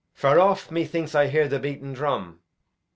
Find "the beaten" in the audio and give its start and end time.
1.47-1.93